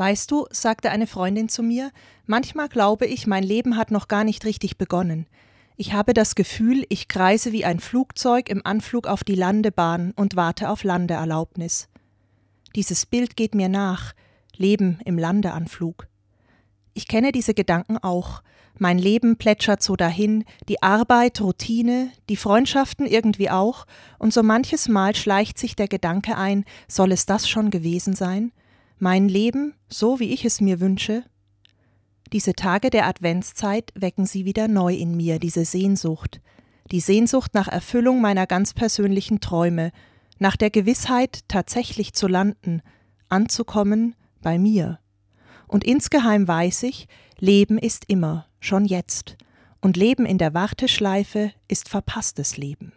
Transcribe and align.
Weißt 0.00 0.30
du, 0.30 0.46
sagte 0.50 0.90
eine 0.90 1.06
Freundin 1.06 1.50
zu 1.50 1.62
mir, 1.62 1.90
manchmal 2.24 2.70
glaube 2.70 3.04
ich, 3.04 3.26
mein 3.26 3.42
Leben 3.42 3.76
hat 3.76 3.90
noch 3.90 4.08
gar 4.08 4.24
nicht 4.24 4.46
richtig 4.46 4.78
begonnen. 4.78 5.26
Ich 5.76 5.92
habe 5.92 6.14
das 6.14 6.34
Gefühl, 6.34 6.86
ich 6.88 7.06
kreise 7.06 7.52
wie 7.52 7.66
ein 7.66 7.80
Flugzeug 7.80 8.48
im 8.48 8.64
Anflug 8.64 9.06
auf 9.06 9.24
die 9.24 9.34
Landebahn 9.34 10.14
und 10.16 10.36
warte 10.36 10.70
auf 10.70 10.84
Landeerlaubnis. 10.84 11.90
Dieses 12.74 13.04
Bild 13.04 13.36
geht 13.36 13.54
mir 13.54 13.68
nach, 13.68 14.14
Leben 14.56 15.00
im 15.04 15.18
Landeanflug. 15.18 16.06
Ich 16.94 17.06
kenne 17.06 17.30
diese 17.30 17.52
Gedanken 17.52 17.98
auch. 17.98 18.42
Mein 18.78 18.96
Leben 18.96 19.36
plätschert 19.36 19.82
so 19.82 19.96
dahin, 19.96 20.46
die 20.66 20.82
Arbeit, 20.82 21.42
Routine, 21.42 22.10
die 22.30 22.36
Freundschaften 22.36 23.04
irgendwie 23.04 23.50
auch, 23.50 23.86
und 24.18 24.32
so 24.32 24.42
manches 24.42 24.88
Mal 24.88 25.14
schleicht 25.14 25.58
sich 25.58 25.76
der 25.76 25.88
Gedanke 25.88 26.38
ein, 26.38 26.64
soll 26.88 27.12
es 27.12 27.26
das 27.26 27.46
schon 27.46 27.68
gewesen 27.68 28.14
sein? 28.14 28.52
Mein 29.02 29.30
Leben, 29.30 29.72
so 29.88 30.20
wie 30.20 30.30
ich 30.30 30.44
es 30.44 30.60
mir 30.60 30.78
wünsche? 30.78 31.24
Diese 32.34 32.52
Tage 32.52 32.90
der 32.90 33.06
Adventszeit 33.06 33.92
wecken 33.94 34.26
sie 34.26 34.44
wieder 34.44 34.68
neu 34.68 34.94
in 34.94 35.16
mir, 35.16 35.38
diese 35.38 35.64
Sehnsucht, 35.64 36.42
die 36.90 37.00
Sehnsucht 37.00 37.54
nach 37.54 37.66
Erfüllung 37.66 38.20
meiner 38.20 38.46
ganz 38.46 38.74
persönlichen 38.74 39.40
Träume, 39.40 39.90
nach 40.38 40.54
der 40.54 40.68
Gewissheit, 40.68 41.48
tatsächlich 41.48 42.12
zu 42.12 42.28
landen, 42.28 42.82
anzukommen 43.30 44.16
bei 44.42 44.58
mir. 44.58 44.98
Und 45.66 45.82
insgeheim 45.82 46.46
weiß 46.46 46.82
ich, 46.82 47.08
Leben 47.38 47.78
ist 47.78 48.04
immer, 48.06 48.48
schon 48.60 48.84
jetzt, 48.84 49.38
und 49.80 49.96
Leben 49.96 50.26
in 50.26 50.36
der 50.36 50.52
Warteschleife 50.52 51.52
ist 51.68 51.88
verpasstes 51.88 52.58
Leben. 52.58 52.92